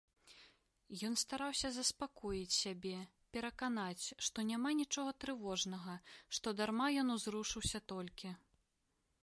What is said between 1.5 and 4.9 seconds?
заспакоіць сябе, пераканаць, што няма